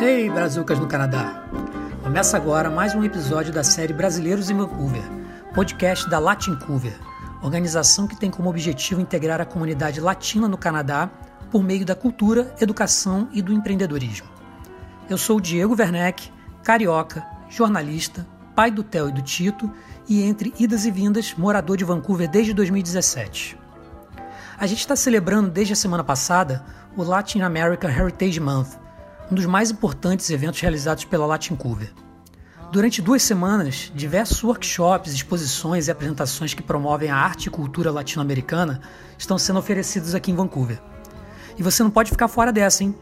Hey, 0.00 0.28
Brazucas 0.28 0.80
no 0.80 0.88
Canadá! 0.88 1.44
Começa 2.02 2.36
agora 2.36 2.68
mais 2.68 2.96
um 2.96 3.04
episódio 3.04 3.52
da 3.52 3.62
série 3.62 3.92
Brasileiros 3.92 4.50
em 4.50 4.56
Vancouver, 4.56 5.02
podcast 5.54 6.10
da 6.10 6.18
Latincover, 6.18 6.98
organização 7.40 8.08
que 8.08 8.16
tem 8.16 8.28
como 8.28 8.50
objetivo 8.50 9.00
integrar 9.00 9.40
a 9.40 9.44
comunidade 9.44 10.00
latina 10.00 10.48
no 10.48 10.58
Canadá 10.58 11.08
por 11.48 11.62
meio 11.62 11.86
da 11.86 11.94
cultura, 11.94 12.52
educação 12.60 13.28
e 13.32 13.40
do 13.40 13.52
empreendedorismo. 13.52 14.26
Eu 15.08 15.16
sou 15.16 15.38
o 15.38 15.40
Diego 15.40 15.76
Werneck, 15.78 16.28
carioca, 16.64 17.24
jornalista, 17.48 18.26
pai 18.52 18.72
do 18.72 18.82
Theo 18.82 19.10
e 19.10 19.12
do 19.12 19.22
Tito 19.22 19.70
e, 20.08 20.22
entre 20.24 20.52
idas 20.58 20.84
e 20.84 20.90
vindas, 20.90 21.34
morador 21.34 21.76
de 21.76 21.84
Vancouver 21.84 22.28
desde 22.28 22.52
2017. 22.52 23.56
A 24.58 24.66
gente 24.66 24.80
está 24.80 24.96
celebrando 24.96 25.50
desde 25.50 25.72
a 25.72 25.76
semana 25.76 26.02
passada 26.02 26.64
o 26.96 27.02
Latin 27.04 27.42
America 27.42 27.88
Heritage 27.88 28.40
Month, 28.40 28.83
um 29.30 29.34
dos 29.34 29.46
mais 29.46 29.70
importantes 29.70 30.30
eventos 30.30 30.60
realizados 30.60 31.04
pela 31.04 31.26
Latin 31.26 31.56
Cover. 31.56 31.92
Durante 32.70 33.00
duas 33.00 33.22
semanas, 33.22 33.92
diversos 33.94 34.42
workshops, 34.42 35.14
exposições 35.14 35.86
e 35.86 35.90
apresentações 35.90 36.54
que 36.54 36.62
promovem 36.62 37.08
a 37.08 37.16
arte 37.16 37.46
e 37.46 37.50
cultura 37.50 37.90
latino-americana 37.90 38.80
estão 39.16 39.38
sendo 39.38 39.60
oferecidos 39.60 40.14
aqui 40.14 40.32
em 40.32 40.34
Vancouver. 40.34 40.82
E 41.56 41.62
você 41.62 41.82
não 41.82 41.90
pode 41.90 42.10
ficar 42.10 42.26
fora 42.26 42.52
dessa, 42.52 42.82
hein? 42.82 42.94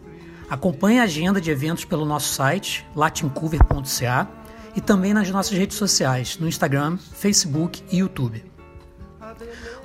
Acompanhe 0.51 1.01
a 1.01 1.05
agenda 1.05 1.41
de 1.41 1.51
eventos 1.51 1.87
pelo 1.87 2.05
nosso 2.05 2.34
site, 2.34 2.87
latincover.ca, 2.95 4.29
e 4.77 4.81
também 4.81 5.15
nas 5.15 5.31
nossas 5.31 5.57
redes 5.57 5.79
sociais, 5.79 6.39
no 6.39 6.47
Instagram, 6.47 6.98
Facebook 6.98 7.83
e 7.91 7.98
YouTube. 7.98 8.52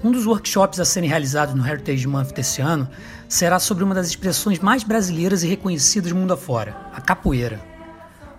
Um 0.04 0.12
dos 0.12 0.26
workshops 0.26 0.80
a 0.80 0.86
serem 0.86 1.10
realizados 1.10 1.56
no 1.56 1.68
Heritage 1.68 2.08
Month 2.08 2.34
desse 2.34 2.62
ano 2.62 2.88
será 3.28 3.60
sobre 3.60 3.84
uma 3.84 3.96
das 3.96 4.08
expressões 4.08 4.60
mais 4.60 4.84
brasileiras 4.84 5.44
e 5.44 5.48
reconhecidas 5.48 6.12
mundo 6.12 6.34
afora, 6.34 6.76
a 6.94 7.02
capoeira. 7.02 7.60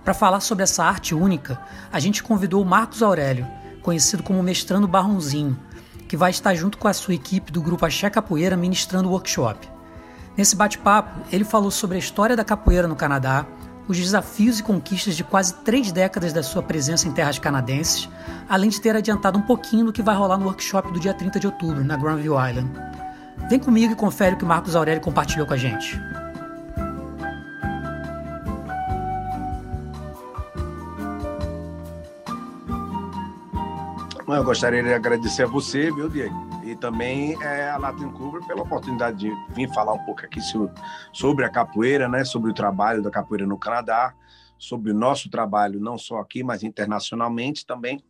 Para 0.05 0.15
falar 0.15 0.41
sobre 0.41 0.65
essa 0.65 0.85
arte 0.85 1.15
única, 1.15 1.61
a 1.93 2.01
gente 2.01 2.23
convidou 2.23 2.63
o 2.63 2.65
Marcos 2.65 3.03
Aurélio, 3.03 3.47
conhecido 3.83 4.23
como 4.23 4.43
Mestrando 4.43 4.89
Barronzinho, 4.89 5.59
que 6.09 6.17
vai 6.17 6.31
estar 6.31 6.55
junto 6.55 6.79
com 6.79 6.89
a 6.89 6.93
sua 6.93 7.15
equipe 7.15 7.53
do 7.53 7.61
grupo 7.61 7.85
Axé 7.85 8.09
Capoeira 8.09 8.57
ministrando 8.57 9.09
o 9.09 9.13
workshop. 9.13 9.69
Nesse 10.37 10.55
bate-papo, 10.55 11.21
ele 11.33 11.45
falou 11.45 11.71
sobre 11.71 11.97
a 11.97 11.99
história 11.99 12.37
da 12.37 12.45
capoeira 12.45 12.87
no 12.87 12.95
Canadá, 12.97 13.45
os 13.89 13.97
desafios 13.97 14.61
e 14.61 14.63
conquistas 14.63 15.17
de 15.17 15.25
quase 15.25 15.55
três 15.65 15.91
décadas 15.91 16.33
da 16.33 16.43
sua 16.43 16.63
presença 16.63 17.09
em 17.09 17.13
terras 17.13 17.39
canadenses, 17.39 18.09
além 18.49 18.69
de 18.69 18.81
ter 18.81 18.95
adiantado 18.95 19.39
um 19.39 19.43
pouquinho 19.43 19.87
do 19.87 19.93
que 19.93 20.03
vai 20.03 20.15
rolar 20.15 20.37
no 20.37 20.45
workshop 20.45 20.93
do 20.93 21.01
dia 21.01 21.15
30 21.15 21.41
de 21.41 21.47
outubro, 21.47 21.83
na 21.83 21.97
Granville 21.97 22.29
Island. 22.29 22.71
Vem 23.49 23.59
comigo 23.59 23.95
e 23.95 23.97
confere 23.97 24.35
o 24.35 24.39
que 24.39 24.45
Marcos 24.45 24.77
Aurélio 24.77 25.01
compartilhou 25.01 25.47
com 25.47 25.55
a 25.55 25.57
gente. 25.57 25.99
Eu 34.27 34.45
gostaria 34.45 34.83
de 34.83 34.93
agradecer 34.93 35.45
a 35.45 35.47
você, 35.47 35.91
viu, 35.91 36.11
Diego? 36.11 36.37
Também 36.81 37.37
é, 37.43 37.71
a 37.71 37.77
Latin 37.77 38.11
Cover 38.11 38.45
pela 38.47 38.63
oportunidade 38.63 39.19
de 39.19 39.55
vir 39.55 39.69
falar 39.75 39.95
um 39.95 40.05
pouco 40.05 40.25
aqui 40.25 40.41
sobre 41.13 41.45
a 41.45 41.51
capoeira, 41.51 42.09
né? 42.09 42.25
Sobre 42.25 42.51
o 42.51 42.55
trabalho 42.55 43.03
da 43.03 43.11
capoeira 43.11 43.47
no 43.47 43.59
Canadá, 43.59 44.15
sobre 44.59 44.93
o 44.93 44.95
nosso 44.95 45.31
trabalho, 45.31 45.81
não 45.81 45.99
só 45.99 46.19
aqui, 46.19 46.43
mas 46.43 46.63
internacionalmente 46.63 47.67
também. 47.67 48.03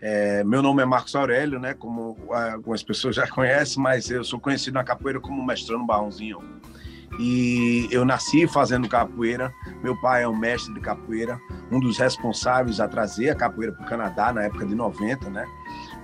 É, 0.00 0.44
meu 0.44 0.62
nome 0.62 0.82
é 0.82 0.84
Marcos 0.84 1.14
Aurélio, 1.14 1.58
né? 1.58 1.74
Como 1.74 2.16
algumas 2.30 2.82
pessoas 2.82 3.16
já 3.16 3.26
conhecem, 3.30 3.82
mas 3.82 4.10
eu 4.10 4.22
sou 4.22 4.38
conhecido 4.38 4.74
na 4.74 4.84
capoeira 4.84 5.20
como 5.20 5.44
Mestrando 5.44 5.86
Barrãozinho. 5.86 6.40
E 7.18 7.88
eu 7.90 8.04
nasci 8.04 8.46
fazendo 8.46 8.88
capoeira. 8.88 9.52
Meu 9.82 9.98
pai 10.00 10.24
é 10.24 10.28
um 10.28 10.36
mestre 10.36 10.74
de 10.74 10.80
capoeira, 10.80 11.38
um 11.70 11.78
dos 11.78 11.96
responsáveis 11.98 12.80
a 12.80 12.88
trazer 12.88 13.30
a 13.30 13.34
capoeira 13.34 13.72
para 13.72 13.84
o 13.84 13.88
Canadá 13.88 14.32
na 14.32 14.42
época 14.42 14.66
de 14.66 14.74
90, 14.74 15.30
né? 15.30 15.46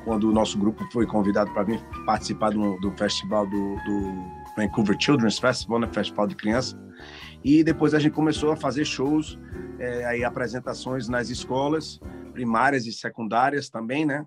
Quando 0.04 0.28
o 0.28 0.32
nosso 0.32 0.58
grupo 0.58 0.84
foi 0.92 1.06
convidado 1.06 1.52
para 1.52 1.62
vir 1.62 1.80
participar 2.06 2.50
do, 2.50 2.78
do 2.78 2.90
festival 2.92 3.46
do, 3.46 3.76
do, 3.84 4.40
Vancouver 4.56 4.96
Children's 4.98 5.38
Festival, 5.38 5.78
né? 5.78 5.88
Festival 5.92 6.26
de 6.26 6.34
criança. 6.34 6.78
E 7.44 7.62
depois 7.62 7.94
a 7.94 7.98
gente 7.98 8.12
começou 8.12 8.50
a 8.52 8.56
fazer 8.56 8.84
shows, 8.84 9.38
é, 9.78 10.04
aí 10.04 10.24
apresentações 10.24 11.08
nas 11.08 11.30
escolas 11.30 12.00
primárias 12.30 12.86
e 12.86 12.92
secundárias 12.92 13.68
também, 13.68 14.06
né? 14.06 14.26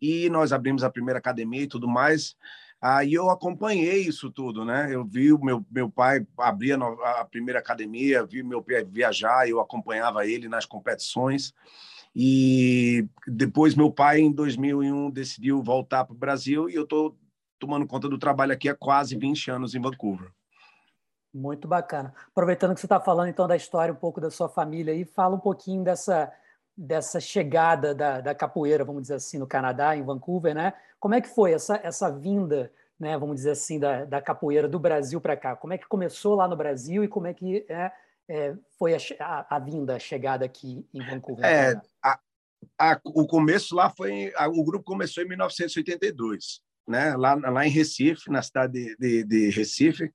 E 0.00 0.28
nós 0.28 0.52
abrimos 0.52 0.84
a 0.84 0.90
primeira 0.90 1.18
academia 1.18 1.62
e 1.62 1.66
tudo 1.66 1.88
mais. 1.88 2.36
Aí 2.80 3.14
eu 3.14 3.30
acompanhei 3.30 4.02
isso 4.02 4.30
tudo, 4.30 4.64
né? 4.64 4.94
Eu 4.94 5.04
vi 5.04 5.32
o 5.32 5.42
meu, 5.42 5.64
meu 5.70 5.90
pai 5.90 6.26
abrir 6.36 6.74
a, 6.74 7.20
a 7.20 7.24
primeira 7.24 7.58
academia, 7.58 8.26
vi 8.26 8.42
meu 8.42 8.62
pai 8.62 8.84
viajar, 8.84 9.48
eu 9.48 9.60
acompanhava 9.60 10.26
ele 10.26 10.48
nas 10.48 10.66
competições. 10.66 11.54
E 12.14 13.08
depois 13.26 13.74
meu 13.74 13.90
pai, 13.90 14.20
em 14.20 14.30
2001, 14.30 15.10
decidiu 15.10 15.62
voltar 15.62 16.04
para 16.04 16.14
o 16.14 16.18
Brasil 16.18 16.70
e 16.70 16.74
eu 16.74 16.84
estou 16.84 17.16
tomando 17.58 17.86
conta 17.86 18.08
do 18.08 18.18
trabalho 18.18 18.52
aqui 18.52 18.68
há 18.68 18.74
quase 18.74 19.16
20 19.16 19.50
anos 19.50 19.74
em 19.74 19.80
Vancouver. 19.80 20.30
Muito 21.32 21.66
bacana. 21.66 22.14
Aproveitando 22.28 22.74
que 22.74 22.80
você 22.80 22.86
está 22.86 23.00
falando 23.00 23.28
então 23.28 23.48
da 23.48 23.56
história 23.56 23.92
um 23.92 23.96
pouco 23.96 24.20
da 24.20 24.30
sua 24.30 24.48
família 24.48 24.92
aí, 24.92 25.04
fala 25.04 25.34
um 25.34 25.40
pouquinho 25.40 25.82
dessa 25.82 26.32
dessa 26.76 27.20
chegada 27.20 27.94
da, 27.94 28.20
da 28.20 28.34
capoeira, 28.34 28.84
vamos 28.84 29.02
dizer 29.02 29.14
assim, 29.14 29.38
no 29.38 29.46
Canadá, 29.46 29.96
em 29.96 30.02
Vancouver, 30.02 30.54
né? 30.54 30.72
Como 30.98 31.14
é 31.14 31.20
que 31.20 31.28
foi 31.28 31.52
essa, 31.52 31.78
essa 31.82 32.10
vinda, 32.10 32.72
né, 32.98 33.16
vamos 33.16 33.36
dizer 33.36 33.52
assim, 33.52 33.78
da, 33.78 34.04
da 34.04 34.20
capoeira 34.20 34.68
do 34.68 34.78
Brasil 34.78 35.20
para 35.20 35.36
cá? 35.36 35.54
Como 35.54 35.72
é 35.72 35.78
que 35.78 35.86
começou 35.86 36.34
lá 36.34 36.48
no 36.48 36.56
Brasil 36.56 37.04
e 37.04 37.08
como 37.08 37.26
é 37.26 37.34
que 37.34 37.64
é, 37.68 37.92
é 38.28 38.54
foi 38.78 38.94
a, 38.94 38.98
a, 39.20 39.56
a, 39.56 39.58
vinda, 39.58 39.96
a 39.96 39.98
chegada 39.98 40.44
aqui 40.44 40.86
em 40.92 41.04
Vancouver? 41.04 41.44
É, 41.44 41.74
a, 42.02 42.18
a, 42.78 43.00
o 43.04 43.26
começo 43.26 43.74
lá 43.74 43.90
foi... 43.90 44.32
o 44.54 44.64
grupo 44.64 44.84
começou 44.84 45.22
em 45.22 45.28
1982, 45.28 46.60
né? 46.88 47.16
lá, 47.16 47.34
lá 47.34 47.66
em 47.66 47.70
Recife, 47.70 48.30
na 48.30 48.42
cidade 48.42 48.72
de, 48.72 48.96
de, 48.96 49.24
de 49.24 49.50
Recife, 49.50 50.12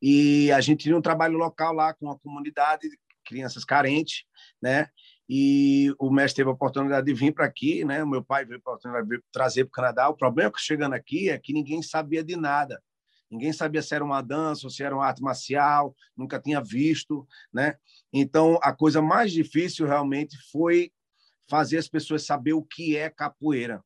e 0.00 0.50
a 0.52 0.60
gente 0.60 0.84
tinha 0.84 0.96
um 0.96 1.02
trabalho 1.02 1.38
local 1.38 1.72
lá 1.72 1.94
com 1.94 2.10
a 2.10 2.18
comunidade, 2.18 2.88
crianças 3.24 3.64
carentes, 3.64 4.24
né? 4.60 4.88
e 5.34 5.94
o 5.98 6.10
mestre 6.10 6.36
teve 6.36 6.50
a 6.50 6.52
oportunidade 6.52 7.06
de 7.06 7.14
vir 7.14 7.32
para 7.32 7.46
aqui, 7.46 7.86
né? 7.86 8.02
O 8.02 8.06
meu 8.06 8.22
pai 8.22 8.44
veio 8.44 8.60
para 8.60 8.76
trazer 9.32 9.64
para 9.64 9.70
o 9.70 9.72
Canadá. 9.72 10.08
O 10.10 10.16
problema 10.16 10.50
é 10.50 10.52
que 10.52 10.60
chegando 10.60 10.92
aqui 10.92 11.30
é 11.30 11.38
que 11.38 11.54
ninguém 11.54 11.80
sabia 11.80 12.22
de 12.22 12.36
nada. 12.36 12.82
Ninguém 13.32 13.50
sabia 13.50 13.80
se 13.80 13.94
era 13.94 14.04
uma 14.04 14.20
dança 14.20 14.66
ou 14.66 14.70
se 14.70 14.82
era 14.82 14.94
uma 14.94 15.06
arte 15.06 15.22
marcial, 15.22 15.96
nunca 16.14 16.38
tinha 16.38 16.60
visto, 16.60 17.26
né? 17.50 17.78
Então, 18.12 18.58
a 18.62 18.74
coisa 18.74 19.00
mais 19.00 19.32
difícil 19.32 19.86
realmente 19.86 20.36
foi 20.50 20.92
fazer 21.48 21.78
as 21.78 21.88
pessoas 21.88 22.26
saber 22.26 22.52
o 22.52 22.62
que 22.62 22.94
é 22.94 23.08
capoeira, 23.08 23.82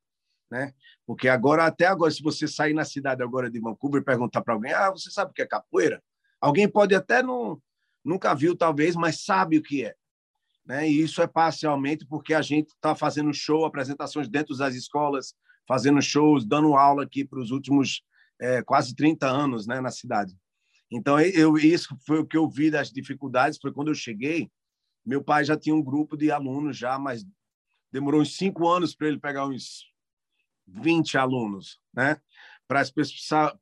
né? 0.51 0.75
Porque 1.07 1.29
agora 1.29 1.65
até 1.65 1.87
agora 1.87 2.11
se 2.11 2.25
você 2.25 2.49
sair 2.49 2.75
na 2.75 2.85
cidade 2.85 3.23
agora 3.23 3.49
de 3.49 3.61
Vancouver 3.61 4.03
e 4.03 4.05
perguntar 4.05 4.43
para 4.43 4.53
alguém: 4.53 4.73
"Ah, 4.73 4.91
você 4.91 5.13
sabe 5.13 5.31
o 5.31 5.35
que 5.35 5.43
é 5.43 5.47
capoeira?" 5.47 6.03
Alguém 6.41 6.69
pode 6.69 6.93
até 6.97 7.23
não 7.23 7.63
nunca 8.05 8.35
viu 8.35 8.57
talvez, 8.57 8.97
mas 8.97 9.25
sabe 9.25 9.59
o 9.59 9.63
que 9.63 9.85
é. 9.85 9.95
Né? 10.65 10.89
E 10.89 11.01
isso 11.01 11.23
é 11.23 11.27
parcialmente 11.29 12.05
porque 12.05 12.35
a 12.35 12.43
gente 12.43 12.71
está 12.71 12.97
fazendo 12.97 13.33
show, 13.33 13.65
apresentações 13.65 14.29
dentro 14.29 14.57
das 14.57 14.75
escolas, 14.75 15.37
fazendo 15.69 16.03
shows, 16.03 16.45
dando 16.45 16.75
aula 16.75 17.05
aqui 17.05 17.25
para 17.25 17.39
os 17.39 17.53
últimos 17.53 18.03
é, 18.41 18.63
quase 18.63 18.95
30 18.95 19.27
anos 19.27 19.67
né, 19.67 19.81
na 19.81 19.91
cidade. 19.91 20.37
Então, 20.91 21.19
eu, 21.21 21.57
isso 21.57 21.97
foi 22.07 22.21
o 22.21 22.27
que 22.27 22.37
eu 22.37 22.49
vi 22.49 22.71
das 22.71 22.91
dificuldades, 22.91 23.59
foi 23.61 23.73
quando 23.73 23.89
eu 23.89 23.95
cheguei, 23.95 24.51
meu 25.05 25.23
pai 25.23 25.45
já 25.45 25.57
tinha 25.57 25.75
um 25.75 25.83
grupo 25.83 26.17
de 26.17 26.31
alunos 26.31 26.77
já, 26.77 26.99
mas 26.99 27.25
demorou 27.93 28.21
uns 28.21 28.37
cinco 28.37 28.69
anos 28.69 28.95
para 28.95 29.09
ele 29.09 29.19
pegar 29.19 29.47
uns 29.47 29.85
20 30.67 31.17
alunos, 31.17 31.81
né? 31.95 32.21
Para 32.67 32.81
as 32.81 32.93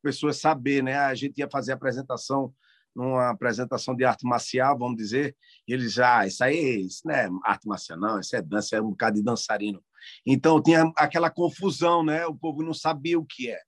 pessoas 0.03 0.38
saber, 0.38 0.82
né? 0.82 0.97
A 0.97 1.15
gente 1.15 1.38
ia 1.38 1.49
fazer 1.49 1.73
a 1.73 1.75
apresentação 1.75 2.55
numa 2.94 3.31
apresentação 3.31 3.94
de 3.94 4.05
arte 4.05 4.25
marcial, 4.25 4.79
vamos 4.79 4.97
dizer, 4.97 5.37
e 5.67 5.73
eles 5.73 5.93
já, 5.93 6.21
ah, 6.21 6.26
isso 6.26 6.44
aí 6.44 6.87
isso 6.87 7.03
não 7.05 7.15
é 7.15 7.29
arte 7.44 7.67
marcial, 7.67 7.99
não, 7.99 8.21
isso 8.21 8.37
é 8.37 8.41
dança, 8.41 8.76
é 8.76 8.81
um 8.81 8.91
bocado 8.91 9.17
de 9.17 9.23
dançarino. 9.23 9.82
Então 10.25 10.62
tinha 10.62 10.91
aquela 10.97 11.29
confusão, 11.29 12.05
né? 12.05 12.25
O 12.26 12.35
povo 12.35 12.62
não 12.62 12.73
sabia 12.73 13.19
o 13.19 13.25
que 13.25 13.50
é. 13.50 13.61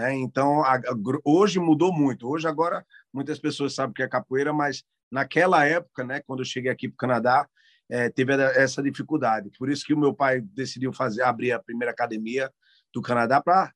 Né? 0.00 0.14
Então 0.14 0.64
a, 0.64 0.76
a, 0.76 0.80
hoje 1.22 1.60
mudou 1.60 1.92
muito. 1.92 2.26
Hoje 2.26 2.48
agora 2.48 2.86
muitas 3.12 3.38
pessoas 3.38 3.74
sabem 3.74 3.90
o 3.90 3.94
que 3.94 4.02
é 4.02 4.08
capoeira, 4.08 4.50
mas 4.50 4.82
naquela 5.12 5.66
época, 5.66 6.02
né? 6.02 6.22
Quando 6.26 6.38
eu 6.38 6.44
cheguei 6.46 6.70
aqui 6.70 6.88
para 6.88 6.94
o 6.94 6.96
Canadá, 6.96 7.46
é, 7.86 8.08
teve 8.08 8.32
essa 8.32 8.82
dificuldade. 8.82 9.50
Por 9.58 9.68
isso 9.68 9.84
que 9.84 9.92
o 9.92 9.98
meu 9.98 10.14
pai 10.14 10.40
decidiu 10.40 10.90
fazer 10.90 11.22
abrir 11.22 11.52
a 11.52 11.62
primeira 11.62 11.92
academia 11.92 12.50
do 12.94 13.02
Canadá 13.02 13.42
para 13.42 13.70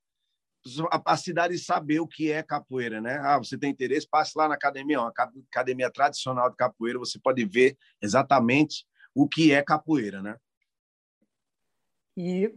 a 1.04 1.16
cidade 1.18 1.58
saber 1.58 2.00
o 2.00 2.08
que 2.08 2.32
é 2.32 2.42
capoeira, 2.42 3.02
né? 3.02 3.20
Ah, 3.22 3.36
você 3.36 3.58
tem 3.58 3.70
interesse, 3.70 4.08
passe 4.08 4.32
lá 4.34 4.48
na 4.48 4.54
academia, 4.54 5.02
uma 5.02 5.12
academia 5.50 5.90
tradicional 5.90 6.48
de 6.48 6.56
capoeira, 6.56 6.98
você 6.98 7.18
pode 7.18 7.44
ver 7.44 7.76
exatamente 8.00 8.86
o 9.14 9.28
que 9.28 9.52
é 9.52 9.62
capoeira, 9.62 10.22
né? 10.22 10.36
E 12.16 12.50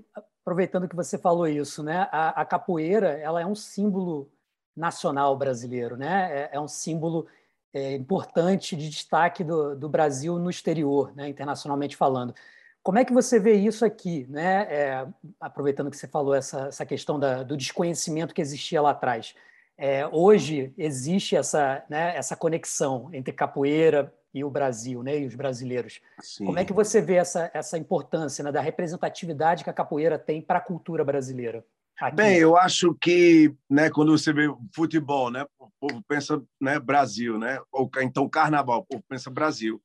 aproveitando 0.48 0.88
que 0.88 0.96
você 0.96 1.18
falou 1.18 1.46
isso, 1.46 1.84
né? 1.84 2.08
A, 2.10 2.42
a 2.42 2.46
capoeira, 2.46 3.10
ela 3.20 3.42
é 3.42 3.46
um 3.46 3.54
símbolo 3.54 4.32
nacional 4.74 5.36
brasileiro, 5.38 5.98
né? 5.98 6.30
É, 6.32 6.50
é 6.54 6.60
um 6.60 6.70
símbolo 6.70 7.28
é, 7.74 7.96
importante 7.96 8.74
de 8.74 8.90
destaque 8.90 9.44
do, 9.44 9.76
do 9.76 9.90
Brasil 9.90 10.40
no 10.40 10.50
exterior, 10.50 11.14
né, 11.14 11.28
internacionalmente 11.28 11.98
falando. 11.98 12.34
Como 12.82 12.98
é 12.98 13.04
que 13.04 13.12
você 13.12 13.42
vê 13.42 13.56
isso 13.56 13.84
aqui, 13.84 14.26
né? 14.30 14.62
É, 14.74 15.08
aproveitando 15.38 15.92
que 15.92 15.98
você 15.98 16.08
falou 16.08 16.34
essa, 16.34 16.68
essa 16.68 16.86
questão 16.86 17.20
da, 17.20 17.44
do 17.44 17.58
desconhecimento 17.58 18.34
que 18.34 18.42
existia 18.42 18.82
lá 18.82 18.92
atrás. 18.92 19.36
É, 19.78 20.08
hoje 20.08 20.74
existe 20.78 21.36
essa, 21.36 21.84
né, 21.90 22.16
essa 22.16 22.38
conexão 22.38 23.10
entre 23.12 23.34
capoeira 23.34 24.14
e 24.38 24.44
o 24.44 24.50
Brasil, 24.50 25.02
né, 25.04 25.20
e 25.20 25.26
os 25.26 25.36
brasileiros. 25.36 26.00
Sim. 26.22 26.46
Como 26.46 26.60
é 26.60 26.66
que 26.66 26.74
você 26.74 27.02
vê 27.02 27.16
essa, 27.16 27.50
essa 27.54 27.78
importância 27.78 28.44
né, 28.44 28.52
da 28.52 28.62
representatividade 28.62 29.64
que 29.64 29.70
a 29.70 29.74
capoeira 29.74 30.18
tem 30.20 30.42
para 30.42 30.60
a 30.60 30.62
cultura 30.62 31.04
brasileira? 31.04 31.66
Aqui? 32.00 32.16
Bem, 32.16 32.38
eu 32.38 32.56
acho 32.56 32.94
que, 33.02 33.52
né, 33.70 33.90
quando 33.90 34.16
você 34.16 34.32
vê 34.32 34.48
futebol, 34.76 35.32
né, 35.32 35.46
o 35.60 35.70
povo 35.80 36.04
pensa, 36.08 36.42
né, 36.62 36.80
Brasil, 36.80 37.40
né, 37.40 37.60
ou 37.72 37.90
então 38.02 38.30
carnaval, 38.30 38.82
o 38.82 38.86
povo 38.86 39.04
pensa 39.10 39.32
Brasil. 39.32 39.82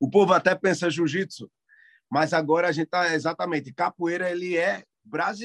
O 0.00 0.10
povo 0.10 0.32
até 0.32 0.54
pensa 0.54 0.90
jiu-jitsu, 0.90 1.48
mas 2.10 2.32
agora 2.32 2.68
a 2.68 2.72
gente 2.72 2.86
está 2.86 3.14
exatamente 3.14 3.72
capoeira, 3.72 4.30
ele 4.30 4.56
é 4.56 4.82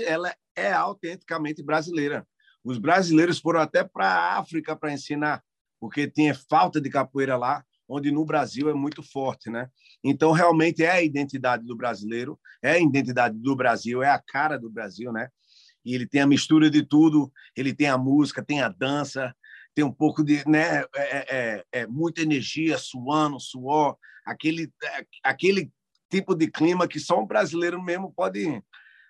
ela 0.05 0.35
é 0.55 0.71
autenticamente 0.71 1.63
brasileira. 1.63 2.27
Os 2.63 2.77
brasileiros 2.77 3.39
foram 3.39 3.61
até 3.61 3.83
para 3.83 4.05
a 4.05 4.37
África 4.39 4.75
para 4.75 4.91
ensinar, 4.91 5.43
porque 5.79 6.09
tinha 6.09 6.35
falta 6.49 6.81
de 6.81 6.89
capoeira 6.89 7.37
lá, 7.37 7.63
onde 7.87 8.11
no 8.11 8.25
Brasil 8.25 8.69
é 8.69 8.73
muito 8.73 9.01
forte, 9.01 9.49
né? 9.49 9.69
Então 10.03 10.31
realmente 10.31 10.83
é 10.83 10.91
a 10.91 11.01
identidade 11.01 11.65
do 11.65 11.75
brasileiro, 11.75 12.39
é 12.61 12.71
a 12.71 12.79
identidade 12.79 13.37
do 13.37 13.55
Brasil, 13.55 14.03
é 14.03 14.09
a 14.09 14.21
cara 14.21 14.57
do 14.57 14.69
Brasil, 14.69 15.11
né? 15.11 15.29
E 15.85 15.95
ele 15.95 16.05
tem 16.05 16.21
a 16.21 16.27
mistura 16.27 16.69
de 16.69 16.83
tudo, 16.83 17.31
ele 17.55 17.73
tem 17.73 17.87
a 17.87 17.97
música, 17.97 18.43
tem 18.43 18.61
a 18.61 18.69
dança, 18.69 19.33
tem 19.73 19.85
um 19.85 19.91
pouco 19.91 20.23
de, 20.23 20.47
né? 20.47 20.81
É, 20.81 20.85
é, 20.95 21.25
é, 21.29 21.65
é 21.71 21.87
muita 21.87 22.21
energia, 22.21 22.77
suando, 22.77 23.39
suor, 23.39 23.95
aquele, 24.25 24.71
é, 24.83 25.05
aquele 25.23 25.71
tipo 26.09 26.35
de 26.35 26.49
clima 26.49 26.87
que 26.87 26.99
só 26.99 27.21
um 27.21 27.25
brasileiro 27.25 27.81
mesmo 27.81 28.11
pode 28.13 28.61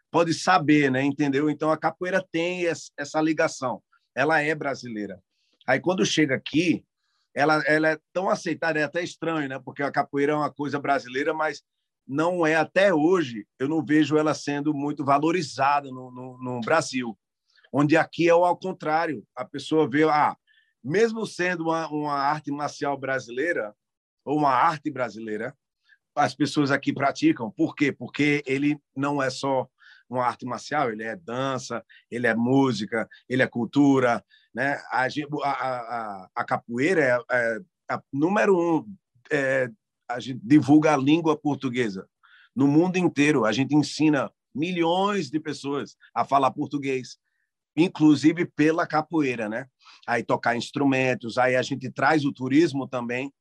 pode 0.10 0.34
saber, 0.34 0.90
né? 0.92 1.04
Entendeu? 1.04 1.50
Então 1.50 1.70
a 1.72 1.78
capoeira 1.78 2.26
tem 2.32 2.66
essa 2.98 3.22
ligação. 3.22 3.82
Ela 4.16 4.42
é 4.42 4.56
brasileira. 4.56 5.22
Aí 5.66 5.80
quando 5.80 6.06
chega 6.06 6.36
aqui, 6.36 6.86
ela, 7.38 7.62
ela 7.68 7.90
é 7.92 8.00
tão 8.12 8.32
aceitada, 8.32 8.80
é 8.80 8.84
até 8.84 9.04
estranho, 9.04 9.48
né? 9.48 9.60
Porque 9.64 9.84
a 9.84 9.92
capoeira 9.92 10.34
é 10.34 10.36
uma 10.36 10.52
coisa 10.52 10.80
brasileira, 10.80 11.36
mas 11.36 11.62
não 12.08 12.48
é 12.48 12.56
até 12.56 12.92
hoje. 12.92 13.46
Eu 13.60 13.70
não 13.70 13.86
vejo 13.86 14.18
ela 14.18 14.34
sendo 14.34 14.74
muito 14.74 15.06
valorizada 15.06 15.88
no, 15.92 16.10
no, 16.10 16.38
no 16.40 16.62
Brasil, 16.62 17.16
onde 17.72 17.96
aqui 17.96 18.28
é 18.28 18.34
o 18.34 18.44
ao 18.44 18.58
contrário. 18.58 19.24
A 19.36 19.46
pessoa 19.46 19.88
vê, 19.88 20.04
ah, 20.06 20.36
mesmo 20.84 21.28
sendo 21.28 21.66
uma, 21.66 21.88
uma 21.90 22.16
arte 22.16 22.50
marcial 22.50 22.98
brasileira 22.98 23.72
ou 24.26 24.36
uma 24.36 24.50
arte 24.50 24.90
brasileira, 24.90 25.56
as 26.16 26.34
pessoas 26.34 26.72
aqui 26.72 26.92
praticam. 26.92 27.52
Por 27.52 27.76
quê? 27.76 27.92
Porque 27.92 28.42
ele 28.48 28.80
não 28.96 29.22
é 29.22 29.30
só 29.30 29.70
uma 30.10 30.26
arte 30.26 30.44
marcial, 30.44 30.90
ele 30.90 31.04
é 31.04 31.16
dança, 31.16 31.86
ele 32.10 32.26
é 32.26 32.34
música, 32.34 33.08
ele 33.30 33.44
é 33.44 33.48
cultura. 33.48 34.26
Né? 34.58 34.82
A, 34.90 35.06
a, 35.44 36.30
a, 36.36 36.44
capoeira 36.44 37.24
é, 37.30 37.60
é 37.92 38.00
número 38.12 38.58
um. 38.58 38.96
É, 39.32 39.70
a 40.10 40.20
gente 40.20 40.40
divulga 40.44 40.96
a 40.96 40.98
língua 40.98 41.38
portuguesa 41.38 42.08
no 42.56 42.68
mundo 42.68 42.98
inteiro. 42.98 43.46
A 43.46 43.52
gente 43.52 43.76
ensina 43.76 44.32
milhões 44.56 45.30
de 45.30 45.40
pessoas 45.40 45.96
a 46.12 46.26
falar 46.26 46.50
português, 46.50 47.20
inclusive 47.76 48.46
pela 48.46 48.88
capoeira, 48.88 49.48
né? 49.48 49.68
Aí 50.08 50.24
tocar 50.24 50.58
instrumentos, 50.58 51.38
aí 51.38 51.56
a 51.56 51.62
gente 51.62 51.92
traz 51.92 52.26
o 52.26 52.34
turismo 52.34 52.88
também 52.88 53.32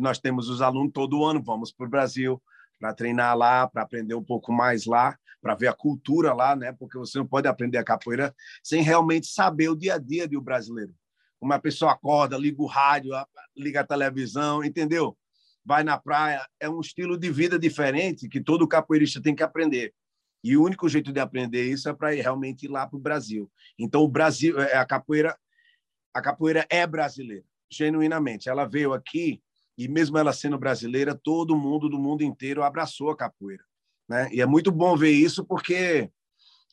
nós 0.00 0.18
temos 0.18 0.48
os 0.48 0.60
alunos 0.60 0.92
todo 0.92 1.24
ano, 1.24 1.40
vamos 1.40 1.72
para 1.72 1.86
o 1.86 1.90
Brasil 1.90 2.42
para 2.80 2.92
treinar 2.92 3.36
lá, 3.36 3.66
para 3.68 3.82
aprender 3.82 4.14
um 4.14 4.24
pouco 4.24 4.52
mais 4.52 4.86
lá, 4.86 5.16
para 5.40 5.54
ver 5.54 5.68
a 5.68 5.72
cultura 5.72 6.32
lá, 6.32 6.56
né? 6.56 6.72
Porque 6.72 6.98
você 6.98 7.18
não 7.18 7.26
pode 7.26 7.46
aprender 7.46 7.78
a 7.78 7.84
capoeira 7.84 8.34
sem 8.62 8.82
realmente 8.82 9.26
saber 9.26 9.68
o 9.68 9.76
dia 9.76 9.94
a 9.94 9.98
dia 9.98 10.26
do 10.26 10.40
brasileiro. 10.40 10.94
Uma 11.40 11.58
pessoa 11.58 11.92
acorda, 11.92 12.36
liga 12.36 12.60
o 12.60 12.66
rádio, 12.66 13.12
liga 13.56 13.80
a 13.80 13.86
televisão, 13.86 14.64
entendeu? 14.64 15.16
Vai 15.64 15.84
na 15.84 15.98
praia, 15.98 16.46
é 16.58 16.68
um 16.68 16.80
estilo 16.80 17.16
de 17.16 17.30
vida 17.30 17.58
diferente 17.58 18.28
que 18.28 18.40
todo 18.40 18.66
capoeirista 18.66 19.20
tem 19.20 19.34
que 19.34 19.42
aprender. 19.42 19.94
E 20.42 20.56
o 20.56 20.64
único 20.64 20.88
jeito 20.88 21.12
de 21.12 21.20
aprender 21.20 21.64
isso 21.64 21.88
é 21.88 21.94
para 21.94 22.14
ir 22.14 22.20
realmente 22.20 22.64
ir 22.64 22.68
lá 22.68 22.86
para 22.86 22.96
o 22.96 23.00
Brasil. 23.00 23.50
Então 23.78 24.02
o 24.02 24.08
Brasil, 24.08 24.58
é, 24.60 24.76
a 24.76 24.86
capoeira, 24.86 25.36
a 26.14 26.22
capoeira 26.22 26.66
é 26.70 26.86
brasileira, 26.86 27.44
genuinamente. 27.70 28.48
Ela 28.48 28.64
veio 28.64 28.92
aqui 28.92 29.42
e 29.76 29.86
mesmo 29.86 30.18
ela 30.18 30.32
sendo 30.32 30.58
brasileira, 30.58 31.14
todo 31.14 31.56
mundo 31.56 31.88
do 31.88 31.98
mundo 31.98 32.22
inteiro 32.22 32.64
abraçou 32.64 33.10
a 33.10 33.16
capoeira, 33.16 33.64
né? 34.08 34.28
E 34.32 34.40
é 34.40 34.46
muito 34.46 34.72
bom 34.72 34.96
ver 34.96 35.10
isso 35.10 35.44
porque 35.44 36.10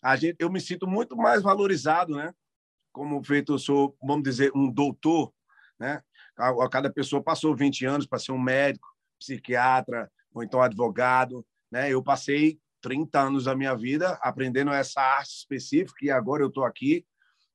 a 0.01 0.15
gente, 0.15 0.37
eu 0.39 0.49
me 0.49 0.61
sinto 0.61 0.87
muito 0.87 1.17
mais 1.17 1.41
valorizado, 1.41 2.15
né? 2.15 2.33
Como 2.91 3.23
feito, 3.23 3.53
eu 3.53 3.59
sou, 3.59 3.95
vamos 4.01 4.23
dizer, 4.23 4.51
um 4.55 4.71
doutor, 4.71 5.33
né? 5.79 6.01
Cada 6.71 6.91
pessoa 6.91 7.23
passou 7.23 7.55
20 7.55 7.85
anos 7.85 8.05
para 8.05 8.19
ser 8.19 8.31
um 8.31 8.39
médico, 8.39 8.87
psiquiatra, 9.19 10.11
ou 10.33 10.43
então 10.43 10.61
advogado, 10.61 11.45
né? 11.71 11.91
Eu 11.91 12.03
passei 12.03 12.59
30 12.81 13.19
anos 13.19 13.45
da 13.45 13.55
minha 13.55 13.75
vida 13.75 14.17
aprendendo 14.21 14.71
essa 14.71 15.01
arte 15.01 15.38
específica 15.38 16.05
e 16.05 16.11
agora 16.11 16.43
eu 16.43 16.49
estou 16.49 16.63
aqui 16.63 17.05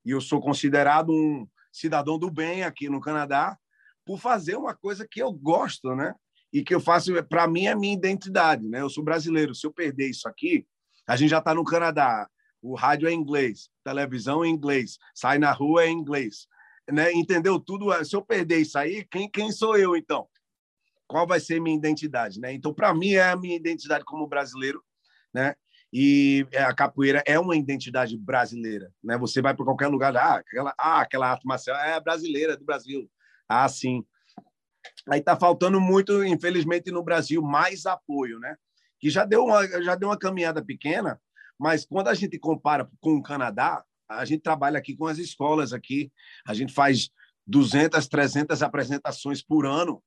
e 0.05 0.11
eu 0.11 0.21
sou 0.21 0.41
considerado 0.41 1.11
um 1.13 1.47
cidadão 1.73 2.19
do 2.19 2.31
bem 2.31 2.65
aqui 2.65 2.89
no 2.89 3.01
Canadá 3.01 3.57
por 4.05 4.19
fazer 4.19 4.57
uma 4.57 4.75
coisa 4.75 5.07
que 5.09 5.23
eu 5.23 5.33
gosto, 5.33 5.95
né? 5.95 6.15
E 6.53 6.63
que 6.63 6.75
eu 6.75 6.81
faço, 6.81 7.13
para 7.25 7.47
mim, 7.47 7.67
é 7.67 7.75
minha 7.75 7.95
identidade, 7.95 8.69
né? 8.69 8.81
Eu 8.81 8.91
sou 8.91 9.05
brasileiro. 9.05 9.55
Se 9.55 9.67
eu 9.67 9.73
perder 9.73 10.11
isso 10.11 10.29
aqui, 10.29 10.67
a 11.07 11.17
gente 11.17 11.31
já 11.31 11.39
está 11.39 11.55
no 11.55 11.65
Canadá. 11.65 12.29
O 12.63 12.75
rádio 12.75 13.09
é 13.09 13.13
inglês, 13.13 13.71
televisão 13.83 14.45
é 14.45 14.49
inglês, 14.49 14.99
sai 15.15 15.39
na 15.39 15.51
rua 15.51 15.85
é 15.85 15.89
inglês, 15.89 16.47
né? 16.91 17.11
Entendeu 17.13 17.59
tudo? 17.59 17.93
Se 18.05 18.15
eu 18.15 18.23
perder 18.23 18.59
isso 18.59 18.79
aí, 18.79 19.05
quem, 19.11 19.29
quem 19.31 19.51
sou 19.51 19.79
eu 19.79 19.97
então? 19.97 20.29
Qual 21.07 21.27
vai 21.27 21.41
ser 21.41 21.61
minha 21.61 21.77
identidade, 21.77 22.39
né? 22.39 22.53
Então, 22.53 22.73
para 22.73 22.95
mim, 22.95 23.13
é 23.13 23.31
a 23.31 23.37
minha 23.37 23.57
identidade 23.57 24.05
como 24.05 24.27
brasileiro, 24.27 24.83
né? 25.33 25.55
E 25.93 26.47
a 26.55 26.73
capoeira 26.73 27.23
é 27.27 27.39
uma 27.39 27.57
identidade 27.57 28.17
brasileira, 28.17 28.93
né? 29.03 29.17
Você 29.19 29.41
vai 29.41 29.55
para 29.55 29.65
qualquer 29.65 29.89
lugar, 29.89 30.15
ah, 30.17 30.37
aquela, 30.37 30.75
ah, 30.79 31.01
aquela 31.01 31.31
arte 31.31 31.47
marcial 31.47 31.77
é 31.79 31.99
brasileira, 31.99 32.57
do 32.57 32.65
Brasil. 32.65 33.11
Ah, 33.49 33.69
sim. 33.69 34.05
Aí 35.09 35.21
está 35.21 35.37
faltando 35.37 35.81
muito, 35.81 36.25
infelizmente, 36.25 36.91
no 36.91 37.03
Brasil, 37.03 37.43
mais 37.43 37.87
apoio, 37.87 38.39
né? 38.39 38.57
Que 38.99 39.09
já 39.09 39.25
deu 39.25 39.45
uma, 39.45 39.67
já 39.83 39.95
deu 39.95 40.09
uma 40.09 40.19
caminhada 40.19 40.65
pequena, 40.65 41.21
mas 41.59 41.85
quando 41.85 42.09
a 42.09 42.15
gente 42.15 42.39
compara 42.39 42.89
com 43.01 43.17
o 43.17 43.23
Canadá, 43.23 43.85
a 44.09 44.25
gente 44.25 44.43
trabalha 44.43 44.79
aqui 44.79 44.97
com 44.97 45.07
as 45.07 45.19
escolas 45.19 45.73
aqui, 45.73 46.13
a 46.47 46.53
gente 46.53 46.73
faz 46.73 47.11
200, 47.47 48.07
300 48.09 48.63
apresentações 48.63 49.43
por 49.43 49.67
ano, 49.67 50.03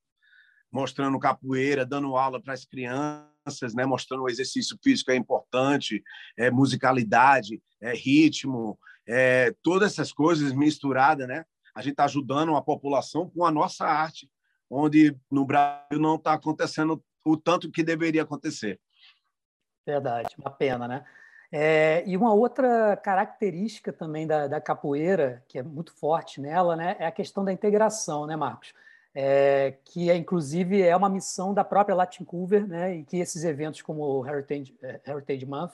mostrando 0.71 1.19
capoeira, 1.19 1.85
dando 1.85 2.15
aula 2.15 2.41
para 2.41 2.53
as 2.53 2.65
crianças, 2.65 3.73
né? 3.75 3.85
mostrando 3.85 4.23
o 4.23 4.29
exercício 4.29 4.77
físico 4.83 5.11
é 5.11 5.15
importante, 5.15 6.03
é 6.37 6.49
musicalidade, 6.49 7.61
é 7.81 7.93
ritmo, 7.93 8.77
é 9.07 9.53
todas 9.61 9.93
essas 9.93 10.11
coisas 10.11 10.53
misturadas, 10.53 11.27
né? 11.27 11.45
a 11.75 11.81
gente 11.81 11.91
está 11.91 12.05
ajudando 12.05 12.55
a 12.55 12.61
população 12.61 13.29
com 13.29 13.45
a 13.45 13.51
nossa 13.51 13.85
arte, 13.85 14.29
onde 14.73 15.15
no 15.29 15.45
Brasil 15.45 15.99
não 15.99 16.15
está 16.15 16.33
acontecendo 16.33 17.03
o 17.25 17.37
tanto 17.37 17.71
que 17.71 17.83
deveria 17.83 18.23
acontecer. 18.23 18.79
Verdade, 19.85 20.29
uma 20.37 20.51
pena, 20.51 20.87
né? 20.87 21.05
É, 21.51 22.03
e 22.07 22.17
uma 22.17 22.33
outra 22.33 22.97
característica 22.97 23.93
também 23.93 24.25
da, 24.25 24.47
da, 24.47 24.59
capoeira, 24.59 25.43
que 25.47 25.59
é 25.59 25.63
muito 25.63 25.93
forte 25.93 26.41
nela, 26.41 26.75
né, 26.75 26.95
é 26.97 27.05
a 27.05 27.11
questão 27.11 27.45
da 27.45 27.53
integração, 27.53 28.25
né, 28.25 28.35
Marcos? 28.35 28.73
É, 29.13 29.75
que 29.85 30.09
é, 30.09 30.15
inclusive 30.15 30.81
é 30.81 30.97
uma 30.97 31.09
missão 31.09 31.53
da 31.53 31.63
própria 31.63 31.95
Latin 31.95 32.23
Cover, 32.23 32.67
né, 32.67 32.95
e 32.95 33.03
que 33.03 33.17
esses 33.17 33.43
eventos 33.43 33.83
como 33.83 34.01
o 34.01 34.27
Heritage, 34.27 34.75
é, 34.81 34.99
Heritage 35.05 35.45
Month 35.45 35.73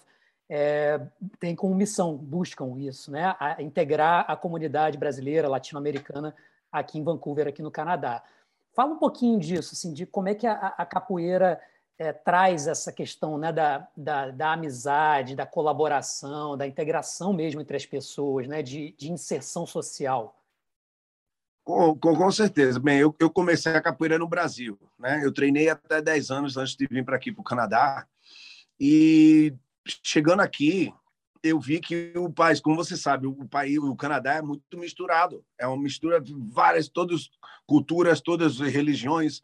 é, 0.49 0.99
têm 1.39 1.55
como 1.55 1.75
missão, 1.75 2.17
buscam 2.17 2.75
isso, 2.79 3.11
né? 3.11 3.35
A 3.39 3.61
integrar 3.61 4.25
a 4.27 4.35
comunidade 4.35 4.97
brasileira, 4.97 5.47
latino-americana 5.47 6.35
aqui 6.71 6.97
em 6.97 7.03
Vancouver, 7.03 7.47
aqui 7.47 7.61
no 7.61 7.69
Canadá. 7.69 8.23
Fala 8.79 8.93
um 8.93 8.97
pouquinho 8.97 9.37
disso, 9.37 9.71
assim, 9.73 9.91
de 9.91 10.05
como 10.05 10.29
é 10.29 10.33
que 10.33 10.47
a, 10.47 10.53
a 10.53 10.85
capoeira 10.85 11.59
é, 11.97 12.13
traz 12.13 12.65
essa 12.65 12.93
questão 12.93 13.37
né, 13.37 13.51
da, 13.51 13.85
da, 13.93 14.31
da, 14.31 14.53
amizade, 14.53 15.35
da 15.35 15.45
colaboração, 15.45 16.55
da 16.55 16.65
integração 16.65 17.33
mesmo 17.33 17.59
entre 17.59 17.75
as 17.75 17.85
pessoas, 17.85 18.47
né, 18.47 18.63
de, 18.63 18.95
de 18.97 19.11
inserção 19.11 19.65
social. 19.65 20.41
Com, 21.61 21.93
com, 21.93 22.15
com, 22.15 22.31
certeza. 22.31 22.79
Bem, 22.79 22.99
eu, 22.99 23.13
eu 23.19 23.29
comecei 23.29 23.73
a 23.73 23.81
capoeira 23.81 24.17
no 24.17 24.29
Brasil. 24.29 24.79
Né? 24.97 25.25
Eu 25.25 25.33
treinei 25.33 25.67
até 25.67 26.01
10 26.01 26.31
anos 26.31 26.55
antes 26.55 26.77
de 26.77 26.87
vir 26.87 27.03
para 27.03 27.17
aqui, 27.17 27.33
para 27.33 27.41
o 27.41 27.43
Canadá. 27.43 28.07
E 28.79 29.53
chegando 29.85 30.39
aqui, 30.39 30.93
eu 31.41 31.59
vi 31.59 31.79
que 31.79 32.13
o 32.15 32.29
país, 32.29 32.59
como 32.59 32.75
você 32.75 32.97
sabe, 32.97 33.27
o 33.27 33.47
país, 33.47 33.77
o 33.77 33.95
Canadá 33.95 34.35
é 34.35 34.41
muito 34.41 34.77
misturado. 34.77 35.43
É 35.57 35.65
uma 35.67 35.81
mistura 35.81 36.19
de 36.19 36.35
várias, 36.51 36.87
todas 36.87 37.29
culturas, 37.65 38.21
todas 38.21 38.59
religiões, 38.59 39.41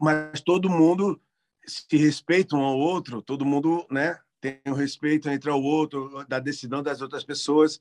mas 0.00 0.40
todo 0.40 0.68
mundo 0.68 1.20
se 1.66 1.96
respeita 1.96 2.56
um 2.56 2.62
ao 2.62 2.78
outro, 2.78 3.22
todo 3.22 3.44
mundo, 3.44 3.86
né, 3.90 4.18
tem 4.40 4.60
um 4.66 4.72
respeito 4.72 5.28
entre 5.28 5.50
o 5.50 5.62
outro, 5.62 6.24
da 6.26 6.38
decisão 6.38 6.82
das 6.82 7.00
outras 7.00 7.22
pessoas. 7.22 7.80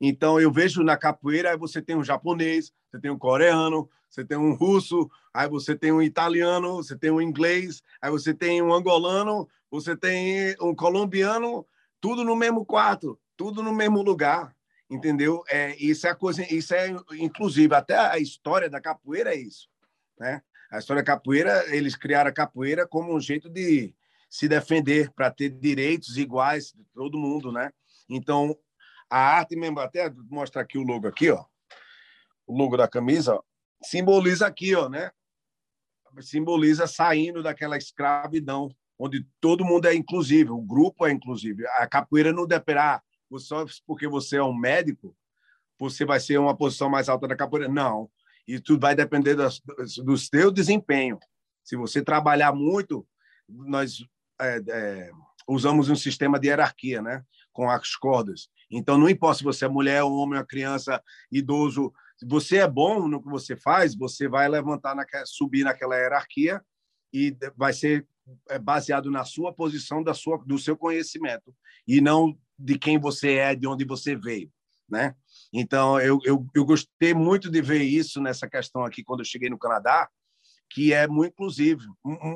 Então, 0.00 0.40
eu 0.40 0.50
vejo 0.50 0.82
na 0.82 0.96
capoeira, 0.96 1.56
você 1.56 1.80
tem 1.80 1.96
um 1.96 2.04
japonês, 2.04 2.72
você 2.90 3.00
tem 3.00 3.10
um 3.10 3.18
coreano, 3.18 3.88
você 4.10 4.24
tem 4.24 4.36
um 4.36 4.52
russo, 4.52 5.10
aí 5.32 5.48
você 5.48 5.74
tem 5.76 5.92
um 5.92 6.02
italiano, 6.02 6.76
você 6.76 6.96
tem 6.96 7.10
um 7.10 7.20
inglês, 7.20 7.82
aí 8.00 8.10
você 8.10 8.34
tem 8.34 8.60
um 8.60 8.72
angolano, 8.72 9.48
você 9.70 9.96
tem 9.96 10.54
um 10.60 10.74
colombiano, 10.74 11.64
tudo 12.02 12.24
no 12.24 12.34
mesmo 12.34 12.66
quarto, 12.66 13.16
tudo 13.36 13.62
no 13.62 13.72
mesmo 13.72 14.02
lugar, 14.02 14.54
entendeu? 14.90 15.44
É, 15.48 15.76
isso 15.76 16.04
é 16.08 16.10
a 16.10 16.16
coisa, 16.16 16.42
isso 16.52 16.74
é 16.74 16.88
inclusive 17.12 17.72
até 17.72 17.96
a 17.96 18.18
história 18.18 18.68
da 18.68 18.80
capoeira 18.80 19.32
é 19.32 19.38
isso, 19.38 19.68
né? 20.18 20.42
A 20.68 20.78
história 20.78 21.00
da 21.00 21.06
capoeira, 21.06 21.64
eles 21.74 21.94
criaram 21.94 22.28
a 22.28 22.34
capoeira 22.34 22.88
como 22.88 23.14
um 23.14 23.20
jeito 23.20 23.48
de 23.48 23.94
se 24.28 24.48
defender 24.48 25.12
para 25.12 25.30
ter 25.30 25.50
direitos 25.50 26.16
iguais 26.16 26.72
de 26.72 26.84
todo 26.92 27.16
mundo, 27.16 27.52
né? 27.52 27.70
Então, 28.08 28.58
a 29.08 29.18
arte 29.18 29.54
mesmo, 29.54 29.78
até 29.78 30.10
mostrar 30.28 30.62
aqui 30.62 30.78
o 30.78 30.82
logo 30.82 31.06
aqui, 31.06 31.30
ó. 31.30 31.44
O 32.44 32.56
logo 32.56 32.76
da 32.76 32.88
camisa, 32.88 33.36
ó, 33.36 33.42
simboliza 33.84 34.44
aqui, 34.44 34.74
ó, 34.74 34.88
né? 34.88 35.12
Simboliza 36.20 36.88
saindo 36.88 37.44
daquela 37.44 37.76
escravidão 37.76 38.74
onde 39.04 39.26
todo 39.40 39.64
mundo 39.64 39.86
é 39.86 39.94
inclusivo, 39.94 40.54
o 40.54 40.62
grupo 40.62 41.04
é 41.04 41.10
inclusivo. 41.10 41.62
A 41.78 41.88
capoeira 41.88 42.32
não 42.32 42.46
dependerá 42.46 43.02
só 43.36 43.64
porque 43.84 44.06
você 44.06 44.36
é 44.36 44.42
um 44.42 44.54
médico, 44.54 45.16
você 45.76 46.04
vai 46.04 46.20
ser 46.20 46.38
uma 46.38 46.56
posição 46.56 46.88
mais 46.88 47.08
alta 47.08 47.26
da 47.26 47.34
capoeira. 47.34 47.68
Não. 47.68 48.08
E 48.46 48.60
tudo 48.60 48.80
vai 48.80 48.94
depender 48.94 49.34
do, 49.34 49.48
do 50.04 50.16
seu 50.16 50.52
desempenho. 50.52 51.18
Se 51.64 51.74
você 51.74 52.00
trabalhar 52.00 52.52
muito, 52.52 53.04
nós 53.48 54.04
é, 54.40 54.62
é, 54.68 55.10
usamos 55.48 55.88
um 55.90 55.96
sistema 55.96 56.38
de 56.38 56.46
hierarquia, 56.46 57.02
né? 57.02 57.24
Com 57.52 57.68
as 57.68 57.96
cordas. 57.96 58.48
Então, 58.70 58.96
não 58.96 59.08
importa 59.08 59.38
se 59.38 59.44
você 59.44 59.64
é 59.64 59.68
mulher, 59.68 60.04
homem, 60.04 60.38
uma 60.38 60.46
criança, 60.46 61.02
idoso. 61.30 61.92
Se 62.16 62.26
você 62.26 62.58
é 62.58 62.68
bom 62.68 63.08
no 63.08 63.20
que 63.20 63.28
você 63.28 63.56
faz, 63.56 63.96
você 63.96 64.28
vai 64.28 64.48
levantar, 64.48 64.94
naquela, 64.94 65.26
subir 65.26 65.64
naquela 65.64 65.96
hierarquia 65.96 66.62
e 67.12 67.36
vai 67.56 67.72
ser 67.72 68.06
é, 68.48 68.58
baseado 68.58 69.10
na 69.10 69.24
sua 69.24 69.52
posição, 69.52 70.02
da 70.02 70.14
sua, 70.14 70.38
do 70.46 70.58
seu 70.58 70.76
conhecimento 70.76 71.54
e 71.86 72.00
não 72.00 72.36
de 72.58 72.78
quem 72.78 72.98
você 72.98 73.34
é, 73.34 73.54
de 73.54 73.66
onde 73.66 73.84
você 73.84 74.14
veio, 74.14 74.50
né? 74.88 75.14
Então 75.52 76.00
eu, 76.00 76.18
eu, 76.24 76.46
eu 76.54 76.64
gostei 76.64 77.12
muito 77.12 77.50
de 77.50 77.60
ver 77.60 77.82
isso 77.82 78.20
nessa 78.20 78.48
questão 78.48 78.84
aqui 78.84 79.02
quando 79.02 79.20
eu 79.20 79.26
cheguei 79.26 79.50
no 79.50 79.58
Canadá, 79.58 80.08
que 80.70 80.92
é 80.92 81.06
muito 81.06 81.32
inclusivo. 81.32 81.82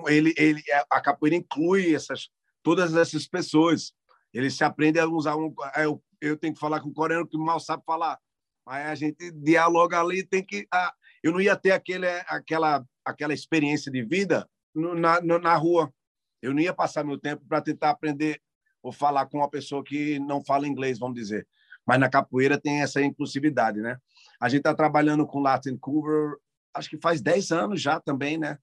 Ele, 0.07 0.35
ele, 0.37 0.62
é, 0.69 0.85
a 0.90 1.00
capoeira 1.00 1.37
inclui 1.37 1.95
essas 1.95 2.28
todas 2.66 2.97
essas 2.97 3.28
pessoas. 3.28 3.93
Ele 4.35 4.50
se 4.50 4.64
aprende 4.64 4.99
a 4.99 5.07
usar 5.07 5.37
um. 5.37 5.55
Eu, 5.76 6.02
eu 6.21 6.37
tenho 6.37 6.52
que 6.52 6.59
falar 6.59 6.81
com 6.81 6.88
o 6.88 6.93
coreano 6.93 7.26
que 7.26 7.38
mal 7.38 7.61
sabe 7.61 7.85
falar. 7.87 8.19
Aí 8.66 8.83
a 8.83 8.95
gente 8.97 9.31
dialoga 9.31 10.00
ali, 10.00 10.26
tem 10.26 10.45
que. 10.45 10.66
Ah, 10.75 10.93
eu 11.23 11.31
não 11.31 11.40
ia 11.40 11.55
ter 11.55 11.71
aquele, 11.71 12.09
aquela, 12.26 12.85
aquela 13.05 13.33
experiência 13.33 13.90
de 13.90 14.02
vida 14.02 14.49
na, 14.76 15.21
na 15.21 15.56
rua. 15.56 15.92
Eu 16.40 16.52
não 16.52 16.61
ia 16.61 16.73
passar 16.73 17.04
meu 17.04 17.18
tempo 17.18 17.45
para 17.49 17.61
tentar 17.61 17.90
aprender 17.90 18.40
ou 18.83 18.92
falar 18.92 19.26
com 19.26 19.38
uma 19.38 19.50
pessoa 19.50 19.83
que 19.83 20.18
não 20.21 20.45
fala 20.45 20.68
inglês, 20.68 20.99
vamos 20.99 21.16
dizer. 21.16 21.47
Mas 21.85 21.99
na 21.99 22.09
capoeira 22.09 22.61
tem 22.61 22.83
essa 22.83 23.02
inclusividade, 23.02 23.80
né? 23.80 23.97
A 24.40 24.49
gente 24.49 24.59
está 24.59 24.75
trabalhando 24.75 25.26
com 25.26 25.40
Latin 25.40 25.76
Cover, 25.76 26.37
acho 26.75 26.90
que 26.90 26.99
faz 26.99 27.21
10 27.21 27.52
anos 27.52 27.80
já 27.80 27.99
também, 28.00 28.38
né? 28.38 28.59